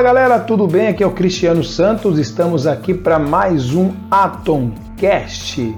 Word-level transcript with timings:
Fala 0.00 0.14
galera, 0.14 0.40
tudo 0.40 0.66
bem? 0.66 0.88
Aqui 0.88 1.02
é 1.02 1.06
o 1.06 1.10
Cristiano 1.10 1.62
Santos, 1.62 2.18
estamos 2.18 2.66
aqui 2.66 2.94
para 2.94 3.18
mais 3.18 3.74
um 3.74 3.92
Atomcast. 4.10 5.76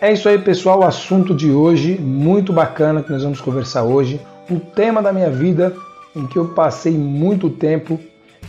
É 0.00 0.12
isso 0.12 0.28
aí, 0.28 0.38
pessoal. 0.38 0.78
O 0.78 0.84
assunto 0.84 1.34
de 1.34 1.50
hoje, 1.50 1.98
muito 1.98 2.52
bacana 2.52 3.02
que 3.02 3.10
nós 3.10 3.24
vamos 3.24 3.40
conversar 3.40 3.82
hoje. 3.82 4.20
Um 4.48 4.60
tema 4.60 5.02
da 5.02 5.12
minha 5.12 5.30
vida 5.30 5.74
em 6.14 6.28
que 6.28 6.36
eu 6.38 6.46
passei 6.50 6.96
muito 6.96 7.50
tempo 7.50 7.98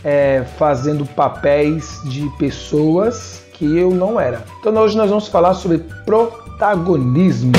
é, 0.03 0.43
fazendo 0.59 1.03
papéis 1.03 1.99
de 2.05 2.29
pessoas 2.37 3.41
que 3.53 3.75
eu 3.75 3.89
não 3.89 4.19
era. 4.19 4.45
Então 4.59 4.71
hoje 4.75 4.95
nós 4.95 5.09
vamos 5.09 5.27
falar 5.29 5.55
sobre 5.55 5.79
protagonismo. 6.05 7.53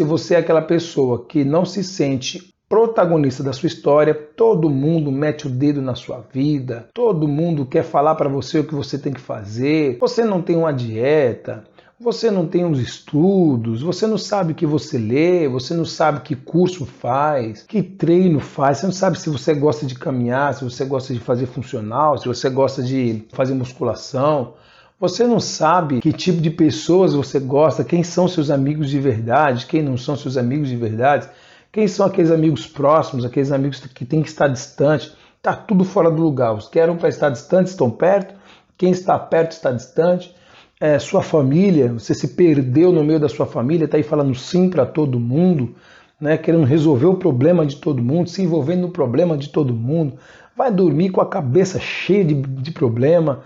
Se 0.00 0.04
você 0.04 0.34
é 0.34 0.38
aquela 0.38 0.62
pessoa 0.62 1.26
que 1.26 1.44
não 1.44 1.66
se 1.66 1.84
sente 1.84 2.54
protagonista 2.66 3.42
da 3.42 3.52
sua 3.52 3.66
história, 3.66 4.14
todo 4.14 4.70
mundo 4.70 5.12
mete 5.12 5.46
o 5.46 5.50
dedo 5.50 5.82
na 5.82 5.94
sua 5.94 6.24
vida, 6.32 6.88
todo 6.94 7.28
mundo 7.28 7.66
quer 7.66 7.84
falar 7.84 8.14
para 8.14 8.26
você 8.26 8.60
o 8.60 8.64
que 8.64 8.74
você 8.74 8.98
tem 8.98 9.12
que 9.12 9.20
fazer. 9.20 9.98
Você 10.00 10.24
não 10.24 10.40
tem 10.40 10.56
uma 10.56 10.72
dieta, 10.72 11.64
você 12.00 12.30
não 12.30 12.46
tem 12.46 12.64
uns 12.64 12.78
estudos, 12.78 13.82
você 13.82 14.06
não 14.06 14.16
sabe 14.16 14.52
o 14.52 14.54
que 14.54 14.64
você 14.64 14.96
lê, 14.96 15.46
você 15.46 15.74
não 15.74 15.84
sabe 15.84 16.20
que 16.20 16.34
curso 16.34 16.86
faz, 16.86 17.64
que 17.64 17.82
treino 17.82 18.40
faz, 18.40 18.78
você 18.78 18.86
não 18.86 18.94
sabe 18.94 19.20
se 19.20 19.28
você 19.28 19.52
gosta 19.52 19.84
de 19.84 19.96
caminhar, 19.96 20.54
se 20.54 20.64
você 20.64 20.82
gosta 20.86 21.12
de 21.12 21.20
fazer 21.20 21.44
funcional, 21.44 22.16
se 22.16 22.26
você 22.26 22.48
gosta 22.48 22.82
de 22.82 23.26
fazer 23.34 23.52
musculação. 23.52 24.54
Você 25.00 25.26
não 25.26 25.40
sabe 25.40 25.98
que 26.02 26.12
tipo 26.12 26.42
de 26.42 26.50
pessoas 26.50 27.14
você 27.14 27.40
gosta, 27.40 27.82
quem 27.82 28.02
são 28.02 28.28
seus 28.28 28.50
amigos 28.50 28.90
de 28.90 29.00
verdade, 29.00 29.64
quem 29.64 29.82
não 29.82 29.96
são 29.96 30.14
seus 30.14 30.36
amigos 30.36 30.68
de 30.68 30.76
verdade, 30.76 31.26
quem 31.72 31.88
são 31.88 32.04
aqueles 32.04 32.30
amigos 32.30 32.66
próximos, 32.66 33.24
aqueles 33.24 33.50
amigos 33.50 33.80
que 33.80 34.04
têm 34.04 34.20
que 34.20 34.28
estar 34.28 34.48
distante. 34.48 35.10
Está 35.38 35.54
tudo 35.56 35.86
fora 35.86 36.10
do 36.10 36.20
lugar. 36.20 36.52
Os 36.52 36.68
que 36.68 36.78
eram 36.78 36.98
para 36.98 37.08
estar 37.08 37.30
distantes 37.30 37.72
estão 37.72 37.90
perto, 37.90 38.34
quem 38.76 38.90
está 38.90 39.18
perto 39.18 39.52
está 39.52 39.72
distante. 39.72 40.34
É, 40.78 40.98
sua 40.98 41.22
família, 41.22 41.94
você 41.94 42.12
se 42.12 42.28
perdeu 42.28 42.92
no 42.92 43.02
meio 43.02 43.18
da 43.18 43.28
sua 43.28 43.46
família, 43.46 43.86
está 43.86 43.96
aí 43.96 44.02
falando 44.02 44.34
sim 44.34 44.68
para 44.68 44.84
todo 44.84 45.18
mundo, 45.18 45.74
né, 46.20 46.36
querendo 46.36 46.64
resolver 46.64 47.06
o 47.06 47.16
problema 47.16 47.64
de 47.64 47.76
todo 47.76 48.02
mundo, 48.02 48.28
se 48.28 48.42
envolvendo 48.42 48.82
no 48.82 48.90
problema 48.90 49.38
de 49.38 49.48
todo 49.48 49.72
mundo. 49.72 50.18
Vai 50.54 50.70
dormir 50.70 51.08
com 51.08 51.22
a 51.22 51.26
cabeça 51.26 51.80
cheia 51.80 52.22
de, 52.22 52.34
de 52.34 52.70
problema, 52.70 53.40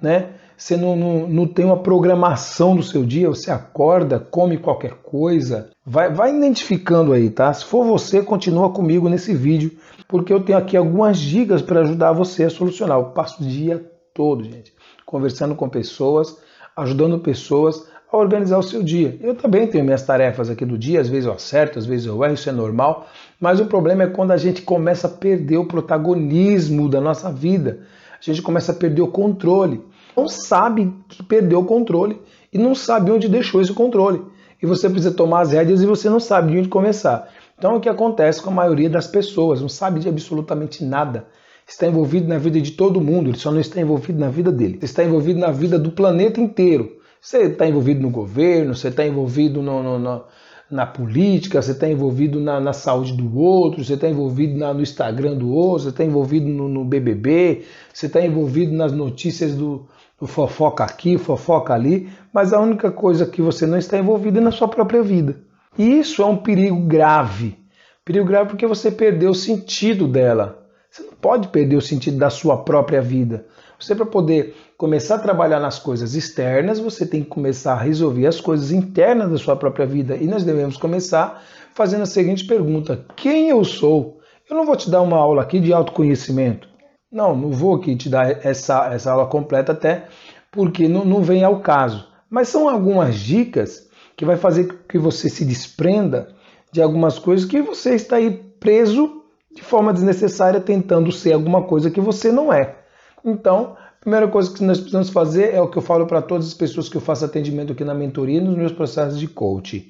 né? 0.00 0.34
Você 0.60 0.76
não, 0.76 0.94
não, 0.94 1.26
não, 1.26 1.46
tem 1.46 1.64
uma 1.64 1.78
programação 1.78 2.76
do 2.76 2.82
seu 2.82 3.02
dia, 3.02 3.30
você 3.30 3.50
acorda, 3.50 4.20
come 4.20 4.58
qualquer 4.58 4.92
coisa. 5.02 5.70
Vai, 5.86 6.12
vai 6.12 6.36
identificando 6.36 7.14
aí, 7.14 7.30
tá? 7.30 7.50
Se 7.50 7.64
for 7.64 7.82
você, 7.82 8.22
continua 8.22 8.68
comigo 8.70 9.08
nesse 9.08 9.34
vídeo, 9.34 9.72
porque 10.06 10.30
eu 10.30 10.40
tenho 10.40 10.58
aqui 10.58 10.76
algumas 10.76 11.18
dicas 11.18 11.62
para 11.62 11.80
ajudar 11.80 12.12
você 12.12 12.44
a 12.44 12.50
solucionar. 12.50 12.98
Eu 12.98 13.06
passo 13.06 13.42
o 13.42 13.46
dia 13.46 13.82
todo, 14.12 14.44
gente, 14.44 14.74
conversando 15.06 15.54
com 15.54 15.66
pessoas, 15.66 16.36
ajudando 16.76 17.18
pessoas 17.20 17.88
a 18.12 18.18
organizar 18.18 18.58
o 18.58 18.62
seu 18.62 18.82
dia. 18.82 19.16
Eu 19.22 19.34
também 19.34 19.66
tenho 19.66 19.82
minhas 19.82 20.02
tarefas 20.02 20.50
aqui 20.50 20.66
do 20.66 20.76
dia, 20.76 21.00
às 21.00 21.08
vezes 21.08 21.24
eu 21.24 21.32
acerto, 21.32 21.78
às 21.78 21.86
vezes 21.86 22.04
eu 22.04 22.22
erro, 22.22 22.34
isso 22.34 22.50
é 22.50 22.52
normal, 22.52 23.06
mas 23.40 23.60
o 23.60 23.66
problema 23.66 24.02
é 24.02 24.08
quando 24.08 24.32
a 24.32 24.36
gente 24.36 24.60
começa 24.60 25.06
a 25.06 25.10
perder 25.10 25.56
o 25.56 25.64
protagonismo 25.64 26.86
da 26.86 27.00
nossa 27.00 27.32
vida. 27.32 27.80
A 28.20 28.22
gente 28.22 28.42
começa 28.42 28.72
a 28.72 28.74
perder 28.74 29.00
o 29.00 29.08
controle 29.08 29.82
não 30.16 30.28
sabe 30.28 30.92
que 31.08 31.22
perdeu 31.22 31.60
o 31.60 31.64
controle 31.64 32.20
e 32.52 32.58
não 32.58 32.74
sabe 32.74 33.10
onde 33.10 33.28
deixou 33.28 33.60
esse 33.60 33.72
controle. 33.72 34.22
E 34.62 34.66
você 34.66 34.88
precisa 34.88 35.14
tomar 35.14 35.40
as 35.40 35.52
rédeas 35.52 35.82
e 35.82 35.86
você 35.86 36.10
não 36.10 36.20
sabe 36.20 36.52
de 36.52 36.58
onde 36.58 36.68
começar. 36.68 37.28
Então 37.56 37.72
é 37.72 37.76
o 37.76 37.80
que 37.80 37.88
acontece 37.88 38.42
com 38.42 38.50
a 38.50 38.54
maioria 38.54 38.88
das 38.88 39.06
pessoas, 39.06 39.60
não 39.60 39.68
sabe 39.68 40.00
de 40.00 40.08
absolutamente 40.08 40.84
nada. 40.84 41.26
Está 41.66 41.86
envolvido 41.86 42.26
na 42.26 42.38
vida 42.38 42.60
de 42.60 42.72
todo 42.72 43.00
mundo, 43.00 43.30
ele 43.30 43.38
só 43.38 43.50
não 43.50 43.60
está 43.60 43.80
envolvido 43.80 44.18
na 44.18 44.28
vida 44.28 44.50
dele. 44.50 44.78
Está 44.82 45.04
envolvido 45.04 45.38
na 45.38 45.50
vida 45.50 45.78
do 45.78 45.92
planeta 45.92 46.40
inteiro. 46.40 46.98
Você 47.20 47.42
está 47.42 47.66
envolvido 47.66 48.00
no 48.00 48.10
governo, 48.10 48.74
você 48.74 48.88
está 48.88 49.06
envolvido 49.06 49.62
no, 49.62 49.82
no, 49.82 49.98
no 49.98 50.24
na 50.70 50.86
política, 50.86 51.60
você 51.60 51.72
está 51.72 51.88
envolvido 51.88 52.38
na, 52.38 52.60
na, 52.60 52.72
saúde 52.72 53.12
do 53.12 53.36
outro, 53.36 53.84
você 53.84 53.94
está 53.94 54.08
envolvido 54.08 54.56
na, 54.56 54.72
no 54.72 54.80
Instagram 54.80 55.36
do 55.36 55.52
outro, 55.52 55.84
você 55.84 55.88
está 55.88 56.04
envolvido 56.04 56.46
no, 56.48 56.68
no, 56.68 56.84
BBB, 56.84 57.64
você 57.92 58.06
está 58.06 58.24
envolvido 58.24 58.72
nas 58.72 58.92
notícias 58.92 59.54
do, 59.54 59.86
do, 60.18 60.26
fofoca 60.28 60.84
aqui, 60.84 61.18
fofoca 61.18 61.74
ali, 61.74 62.08
mas 62.32 62.52
a 62.52 62.60
única 62.60 62.92
coisa 62.92 63.26
que 63.26 63.42
você 63.42 63.66
não 63.66 63.78
está 63.78 63.98
envolvido 63.98 64.38
é 64.38 64.42
na 64.42 64.52
sua 64.52 64.68
própria 64.68 65.02
vida. 65.02 65.40
E 65.76 65.98
isso 65.98 66.22
é 66.22 66.26
um 66.26 66.36
perigo 66.36 66.80
grave. 66.80 67.58
Perigo 68.04 68.26
grave 68.26 68.50
porque 68.50 68.66
você 68.66 68.90
perdeu 68.90 69.30
o 69.30 69.34
sentido 69.34 70.06
dela. 70.06 70.66
Você 70.88 71.02
não 71.02 71.14
pode 71.14 71.48
perder 71.48 71.76
o 71.76 71.80
sentido 71.80 72.16
da 72.16 72.30
sua 72.30 72.58
própria 72.58 73.02
vida. 73.02 73.46
Você, 73.78 73.94
para 73.94 74.06
poder 74.06 74.54
começar 74.80 75.16
a 75.16 75.18
trabalhar 75.18 75.60
nas 75.60 75.78
coisas 75.78 76.14
externas, 76.14 76.80
você 76.80 77.04
tem 77.04 77.22
que 77.22 77.28
começar 77.28 77.74
a 77.74 77.82
resolver 77.82 78.26
as 78.26 78.40
coisas 78.40 78.72
internas 78.72 79.30
da 79.30 79.36
sua 79.36 79.54
própria 79.54 79.84
vida. 79.84 80.16
E 80.16 80.26
nós 80.26 80.42
devemos 80.42 80.78
começar 80.78 81.44
fazendo 81.74 82.04
a 82.04 82.06
seguinte 82.06 82.46
pergunta: 82.46 83.04
Quem 83.14 83.50
eu 83.50 83.62
sou? 83.62 84.20
Eu 84.48 84.56
não 84.56 84.64
vou 84.64 84.74
te 84.74 84.88
dar 84.88 85.02
uma 85.02 85.18
aula 85.18 85.42
aqui 85.42 85.60
de 85.60 85.70
autoconhecimento. 85.70 86.66
Não, 87.12 87.36
não 87.36 87.50
vou 87.50 87.74
aqui 87.74 87.94
te 87.94 88.08
dar 88.08 88.46
essa, 88.46 88.90
essa 88.90 89.12
aula 89.12 89.26
completa, 89.26 89.72
até 89.72 90.06
porque 90.50 90.88
não, 90.88 91.04
não 91.04 91.22
vem 91.22 91.44
ao 91.44 91.60
caso. 91.60 92.08
Mas 92.30 92.48
são 92.48 92.66
algumas 92.66 93.16
dicas 93.16 93.86
que 94.16 94.24
vai 94.24 94.38
fazer 94.38 94.78
que 94.88 94.96
você 94.96 95.28
se 95.28 95.44
desprenda 95.44 96.28
de 96.72 96.80
algumas 96.80 97.18
coisas 97.18 97.46
que 97.46 97.60
você 97.60 97.94
está 97.96 98.16
aí 98.16 98.30
preso 98.58 99.24
de 99.54 99.62
forma 99.62 99.92
desnecessária 99.92 100.58
tentando 100.58 101.12
ser 101.12 101.34
alguma 101.34 101.64
coisa 101.64 101.90
que 101.90 102.00
você 102.00 102.32
não 102.32 102.50
é. 102.50 102.76
Então, 103.22 103.76
primeira 104.00 104.26
coisa 104.28 104.52
que 104.52 104.64
nós 104.64 104.78
precisamos 104.78 105.10
fazer 105.10 105.54
é 105.54 105.60
o 105.60 105.68
que 105.68 105.76
eu 105.76 105.82
falo 105.82 106.06
para 106.06 106.22
todas 106.22 106.46
as 106.46 106.54
pessoas 106.54 106.88
que 106.88 106.96
eu 106.96 107.00
faço 107.00 107.24
atendimento 107.24 107.72
aqui 107.72 107.84
na 107.84 107.94
mentoria 107.94 108.40
nos 108.40 108.56
meus 108.56 108.72
processos 108.72 109.18
de 109.18 109.28
coaching. 109.28 109.86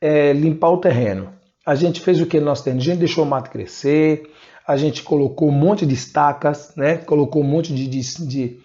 É 0.00 0.32
limpar 0.32 0.70
o 0.70 0.78
terreno. 0.78 1.32
A 1.66 1.74
gente 1.74 2.00
fez 2.00 2.20
o 2.20 2.26
que 2.26 2.40
nós 2.40 2.62
temos, 2.62 2.82
a 2.82 2.86
gente 2.86 2.98
deixou 2.98 3.24
o 3.24 3.26
mato 3.26 3.50
crescer, 3.50 4.30
a 4.66 4.76
gente 4.76 5.02
colocou 5.02 5.48
um 5.48 5.52
monte 5.52 5.86
de 5.86 5.94
estacas, 5.94 6.72
né? 6.76 6.98
colocou 6.98 7.42
um 7.42 7.46
monte 7.46 7.74
de, 7.74 7.88
de, 7.88 8.26
de 8.26 8.60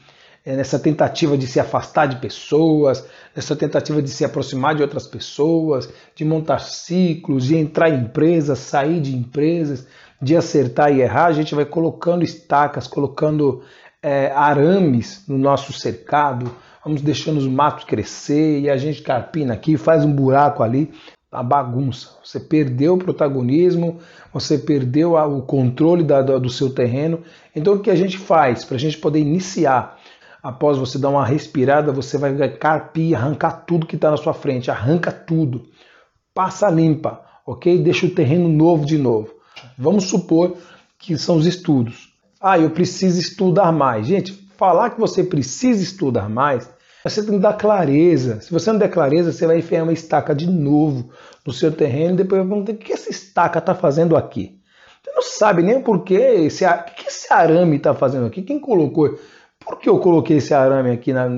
é, 0.46 0.58
nessa 0.58 0.78
tentativa 0.78 1.38
de 1.38 1.48
se 1.48 1.60
afastar 1.60 2.06
de 2.06 2.18
pessoas, 2.18 3.06
nessa 3.34 3.56
tentativa 3.56 4.02
de 4.02 4.10
se 4.10 4.26
aproximar 4.26 4.76
de 4.76 4.82
outras 4.82 5.08
pessoas, 5.08 5.90
de 6.14 6.26
montar 6.26 6.60
ciclos, 6.60 7.46
de 7.46 7.56
entrar 7.56 7.90
em 7.90 8.02
empresas, 8.02 8.60
sair 8.60 9.00
de 9.00 9.16
empresas, 9.16 9.88
de 10.22 10.36
acertar 10.36 10.94
e 10.94 11.02
errar, 11.02 11.26
a 11.26 11.34
gente 11.34 11.56
vai 11.56 11.66
colocando 11.66 12.24
estacas, 12.24 12.88
colocando 12.88 13.64
é, 14.03 14.30
arames 14.36 15.24
no 15.28 15.38
nosso 15.38 15.72
cercado, 15.72 16.53
vamos 16.84 17.02
deixando 17.02 17.38
os 17.38 17.47
matos 17.47 17.86
crescer 17.86 18.59
e 18.59 18.69
a 18.69 18.75
gente 18.75 19.02
carpina 19.02 19.53
aqui, 19.53 19.78
faz 19.78 20.03
um 20.03 20.12
buraco 20.12 20.62
ali, 20.62 20.91
a 21.31 21.41
bagunça. 21.41 22.09
Você 22.24 22.40
perdeu 22.40 22.96
o 22.96 22.97
protagonismo, 22.97 24.00
você 24.31 24.58
perdeu 24.58 25.13
o 25.16 25.42
controle 25.42 26.03
da, 26.03 26.22
do 26.22 26.50
seu 26.50 26.69
terreno. 26.69 27.22
Então 27.56 27.75
o 27.75 27.80
que 27.80 27.90
a 27.90 27.96
gente 27.96 28.18
faz 28.18 28.66
para 28.66 28.75
a 28.75 28.80
gente 28.80 28.97
poder 28.97 29.19
iniciar? 29.19 29.97
Após 30.44 30.78
você 30.78 31.00
dar 31.00 31.09
uma 31.09 31.25
respirada, 31.25 31.94
você 31.94 32.18
vai 32.18 32.50
carpir, 32.50 33.16
arrancar 33.16 33.63
tudo 33.66 33.88
que 33.88 33.96
está 33.96 34.12
na 34.12 34.18
sua 34.18 34.34
frente, 34.34 34.69
arranca 34.69 35.09
tudo, 35.09 35.63
passa 36.34 36.69
limpa, 36.69 37.22
ok? 37.46 37.81
Deixa 37.81 38.06
o 38.06 38.12
terreno 38.12 38.50
novo 38.50 38.86
de 38.86 38.97
novo. 38.97 39.34
Vamos 39.78 40.09
supor 40.09 40.58
que 41.00 41.18
são 41.18 41.38
os 41.38 41.46
estudos. 41.46 42.12
Ah, 42.46 42.59
eu 42.59 42.70
preciso 42.72 43.22
estudar 43.22 43.72
mais. 43.72 44.06
Gente, 44.06 44.34
falar 44.58 44.90
que 44.90 45.00
você 45.00 45.24
precisa 45.24 45.81
estudar 45.81 46.30
mais, 46.30 46.69
você 47.01 47.24
tem 47.24 47.36
que 47.36 47.40
dar 47.40 47.54
clareza. 47.54 48.42
Se 48.42 48.51
você 48.51 48.69
não 48.69 48.78
der 48.78 48.92
clareza, 48.92 49.31
você 49.31 49.48
vai 49.48 49.60
enfiar 49.60 49.84
uma 49.84 49.94
estaca 49.94 50.36
de 50.36 50.45
novo 50.45 51.10
no 51.45 51.54
seu 51.54 51.72
terreno 51.72 52.16
e 52.16 52.18
depois 52.18 52.42
vai 52.42 52.50
perguntar 52.50 52.74
o 52.74 52.75
que 52.75 52.92
essa 52.92 53.10
estaca 53.10 53.60
está 53.60 53.74
fazendo 53.74 54.18
aqui. 54.18 54.60
Você 55.01 55.12
não 55.13 55.22
sabe 55.22 55.63
nem 55.63 55.81
por 55.81 56.04
que 56.04 56.16
esse, 56.16 56.66
o 56.66 56.84
que 56.84 57.07
esse 57.07 57.31
arame 57.31 57.78
está 57.78 57.94
fazendo 57.94 58.25
aqui. 58.25 58.42
Quem 58.42 58.60
colocou? 58.60 59.18
Por 59.57 59.80
que 59.80 59.88
eu 59.88 59.98
coloquei 60.00 60.38
esse 60.38 60.54
arame 60.54 60.92
aqui? 60.92 61.13
Na... 61.13 61.30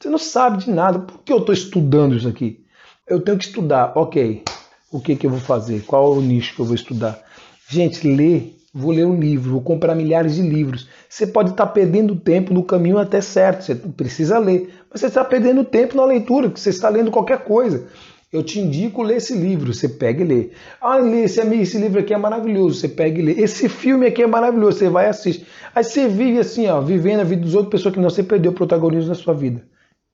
Você 0.00 0.08
não 0.08 0.18
sabe 0.18 0.64
de 0.64 0.72
nada. 0.72 0.98
Por 0.98 1.18
que 1.20 1.32
eu 1.32 1.38
estou 1.38 1.52
estudando 1.52 2.16
isso 2.16 2.26
aqui? 2.26 2.64
Eu 3.06 3.20
tenho 3.20 3.38
que 3.38 3.44
estudar. 3.44 3.92
Ok, 3.94 4.42
o 4.90 5.00
que, 5.00 5.14
que 5.14 5.24
eu 5.24 5.30
vou 5.30 5.38
fazer? 5.38 5.84
Qual 5.84 6.14
é 6.14 6.16
o 6.16 6.20
nicho 6.20 6.56
que 6.56 6.60
eu 6.60 6.66
vou 6.66 6.74
estudar? 6.74 7.22
Gente, 7.68 8.08
ler 8.08 8.56
vou 8.72 8.90
ler 8.90 9.04
um 9.04 9.18
livro, 9.18 9.52
vou 9.52 9.60
comprar 9.60 9.94
milhares 9.94 10.36
de 10.36 10.42
livros. 10.42 10.88
Você 11.08 11.26
pode 11.26 11.50
estar 11.50 11.66
perdendo 11.66 12.16
tempo 12.16 12.54
no 12.54 12.64
caminho 12.64 12.98
até 12.98 13.20
certo, 13.20 13.64
você 13.64 13.74
precisa 13.74 14.38
ler, 14.38 14.70
mas 14.90 15.00
você 15.00 15.06
está 15.06 15.24
perdendo 15.24 15.64
tempo 15.64 15.96
na 15.96 16.04
leitura, 16.04 16.48
porque 16.48 16.60
você 16.60 16.70
está 16.70 16.88
lendo 16.88 17.10
qualquer 17.10 17.44
coisa. 17.44 17.86
Eu 18.32 18.42
te 18.42 18.58
indico 18.58 19.02
ler 19.02 19.18
esse 19.18 19.34
livro, 19.34 19.74
você 19.74 19.86
pega 19.86 20.24
e 20.24 20.26
lê. 20.26 20.50
Ah, 20.80 20.96
lê, 20.96 21.24
esse, 21.24 21.38
esse 21.40 21.76
livro 21.76 22.00
aqui 22.00 22.14
é 22.14 22.16
maravilhoso, 22.16 22.80
você 22.80 22.88
pega 22.88 23.20
e 23.20 23.22
lê. 23.22 23.32
Esse 23.32 23.68
filme 23.68 24.06
aqui 24.06 24.22
é 24.22 24.26
maravilhoso, 24.26 24.78
você 24.78 24.88
vai 24.88 25.04
e 25.04 25.08
assiste. 25.10 25.46
Aí 25.74 25.84
você 25.84 26.08
vive 26.08 26.38
assim, 26.38 26.66
ó, 26.66 26.80
vivendo 26.80 27.20
a 27.20 27.24
vida 27.24 27.42
dos 27.42 27.54
outros, 27.54 27.70
pessoas 27.70 27.92
que 27.92 28.00
não 28.00 28.08
você 28.08 28.22
perdeu 28.22 28.52
o 28.52 28.54
protagonismo 28.54 29.10
na 29.10 29.14
sua 29.14 29.34
vida. 29.34 29.62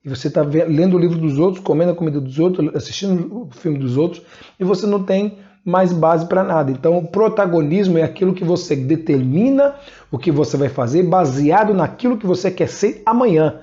E 0.03 0.09
você 0.09 0.27
está 0.27 0.41
lendo 0.41 0.97
o 0.97 0.99
livro 0.99 1.17
dos 1.17 1.39
outros, 1.39 1.63
comendo 1.63 1.91
a 1.91 1.95
comida 1.95 2.19
dos 2.19 2.39
outros, 2.39 2.75
assistindo 2.75 3.43
o 3.43 3.49
filme 3.51 3.77
dos 3.77 3.95
outros, 3.95 4.21
e 4.59 4.65
você 4.65 4.85
não 4.85 5.03
tem 5.03 5.37
mais 5.69 5.93
base 5.93 6.25
para 6.25 6.43
nada. 6.43 6.71
Então, 6.71 6.97
o 6.97 7.07
protagonismo 7.07 7.97
é 7.97 8.03
aquilo 8.03 8.33
que 8.33 8.43
você 8.43 8.75
determina 8.75 9.75
o 10.11 10.17
que 10.17 10.31
você 10.31 10.57
vai 10.57 10.69
fazer 10.69 11.03
baseado 11.03 11.73
naquilo 11.73 12.17
que 12.17 12.25
você 12.25 12.49
quer 12.49 12.67
ser 12.67 13.01
amanhã. 13.05 13.59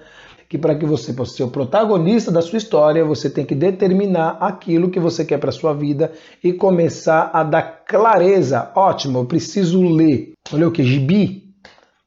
Que 0.49 0.57
para 0.57 0.77
que 0.77 0.87
você 0.87 1.13
possa 1.13 1.37
ser 1.37 1.43
o 1.43 1.49
protagonista 1.49 2.31
da 2.31 2.41
sua 2.41 2.59
história, 2.59 3.05
você 3.05 3.29
tem 3.29 3.45
que 3.45 3.55
determinar 3.55 4.39
aquilo 4.41 4.91
que 4.91 5.01
você 5.01 5.25
quer 5.25 5.39
para 5.39 5.51
sua 5.51 5.75
vida 5.75 6.13
e 6.43 6.53
começar 6.53 7.31
a 7.33 7.43
dar 7.43 7.83
clareza. 7.85 8.71
Ótimo, 8.77 9.19
eu 9.19 9.25
preciso 9.25 9.83
ler. 9.83 10.35
Olha 10.53 10.69
o 10.69 10.71
que? 10.71 10.85
Gibi? 10.85 11.53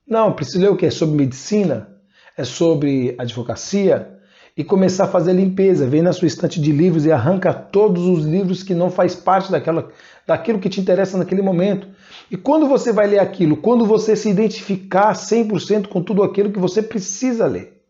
Não, 0.07 0.31
preciso 0.31 0.61
ler 0.61 0.71
o 0.71 0.77
que? 0.77 0.85
É 0.85 0.89
sobre 0.89 1.17
medicina? 1.17 1.89
É 2.37 2.45
sobre 2.45 3.13
advocacia? 3.19 4.19
E 4.59 4.63
começar 4.65 5.06
a 5.06 5.07
fazer 5.07 5.31
limpeza. 5.31 5.88
Vem 5.88 6.01
na 6.01 6.11
sua 6.11 6.27
estante 6.27 6.59
de 6.59 6.73
livros 6.73 7.06
e 7.06 7.11
arranca 7.13 7.53
todos 7.53 8.06
os 8.06 8.25
livros 8.25 8.61
que 8.61 8.75
não 8.75 8.91
faz 8.91 9.15
parte 9.15 9.50
daquela, 9.50 9.88
daquilo 10.27 10.59
que 10.59 10.67
te 10.67 10.81
interessa 10.81 11.17
naquele 11.17 11.41
momento. 11.41 11.88
E 12.29 12.35
quando 12.35 12.67
você 12.67 12.91
vai 12.91 13.07
ler 13.07 13.19
aquilo, 13.19 13.56
quando 13.56 13.85
você 13.85 14.17
se 14.17 14.29
identificar 14.29 15.13
100% 15.13 15.88
com 15.88 16.03
tudo 16.03 16.23
aquilo 16.23 16.51
que 16.51 16.59
você 16.59 16.81
precisa 16.81 17.45
ler, 17.45 17.81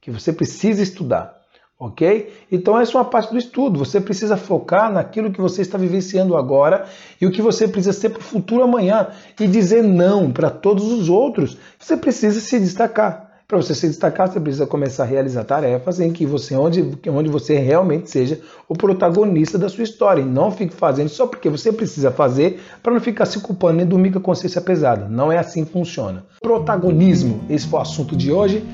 que 0.00 0.10
você 0.10 0.32
precisa 0.32 0.82
estudar, 0.82 1.42
ok? 1.78 2.32
Então 2.50 2.80
essa 2.80 2.92
é 2.92 2.96
uma 2.96 3.04
parte 3.04 3.30
do 3.30 3.36
estudo. 3.36 3.78
Você 3.78 4.00
precisa 4.00 4.38
focar 4.38 4.90
naquilo 4.90 5.30
que 5.30 5.42
você 5.42 5.60
está 5.60 5.76
vivenciando 5.76 6.38
agora 6.38 6.86
e 7.20 7.26
o 7.26 7.30
que 7.30 7.42
você 7.42 7.68
precisa 7.68 7.92
ser 7.92 8.08
para 8.08 8.20
o 8.20 8.24
futuro 8.24 8.62
amanhã 8.62 9.08
e 9.38 9.46
dizer 9.46 9.82
não 9.82 10.32
para 10.32 10.48
todos 10.48 10.90
os 10.90 11.10
outros. 11.10 11.58
Você 11.78 11.98
precisa 11.98 12.40
se 12.40 12.58
destacar. 12.58 13.23
Para 13.46 13.58
você 13.58 13.74
se 13.74 13.86
destacar, 13.86 14.26
você 14.26 14.40
precisa 14.40 14.66
começar 14.66 15.02
a 15.02 15.06
realizar 15.06 15.44
tarefas 15.44 16.00
em 16.00 16.10
que 16.10 16.24
você, 16.24 16.56
onde, 16.56 16.98
onde 17.08 17.28
você 17.28 17.58
realmente 17.58 18.10
seja 18.10 18.40
o 18.66 18.74
protagonista 18.74 19.58
da 19.58 19.68
sua 19.68 19.84
história. 19.84 20.22
E 20.22 20.24
não 20.24 20.50
fique 20.50 20.74
fazendo 20.74 21.10
só 21.10 21.26
porque 21.26 21.50
você 21.50 21.70
precisa 21.70 22.10
fazer 22.10 22.62
para 22.82 22.94
não 22.94 23.00
ficar 23.00 23.26
se 23.26 23.38
culpando 23.40 23.74
nem 23.74 23.86
dormir 23.86 24.12
com 24.12 24.18
a 24.18 24.22
consciência 24.22 24.62
pesada. 24.62 25.08
Não 25.08 25.30
é 25.30 25.36
assim 25.36 25.62
que 25.62 25.72
funciona. 25.72 26.24
Protagonismo, 26.40 27.44
esse 27.50 27.66
foi 27.66 27.80
o 27.80 27.82
assunto 27.82 28.16
de 28.16 28.32
hoje. 28.32 28.64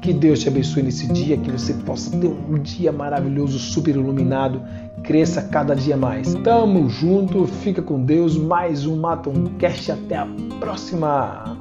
Que 0.00 0.14
Deus 0.14 0.38
te 0.38 0.48
abençoe 0.48 0.82
nesse 0.82 1.06
dia, 1.12 1.36
que 1.36 1.50
você 1.50 1.74
possa 1.74 2.10
ter 2.16 2.28
um 2.28 2.58
dia 2.58 2.90
maravilhoso, 2.90 3.58
super 3.58 3.94
iluminado, 3.94 4.62
cresça 5.02 5.42
cada 5.42 5.74
dia 5.74 5.96
mais. 5.96 6.34
Tamo 6.36 6.88
junto, 6.88 7.46
fica 7.46 7.82
com 7.82 8.02
Deus, 8.02 8.34
mais 8.34 8.86
um 8.86 8.96
Maton 8.96 9.58
Cast, 9.58 9.92
até 9.92 10.16
a 10.16 10.26
próxima! 10.58 11.60